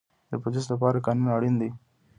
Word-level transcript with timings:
د 0.29 0.31
پولیس 0.41 0.65
لپاره 0.73 1.03
قانون 1.05 1.27
اړین 1.35 1.55
دی 1.61 1.69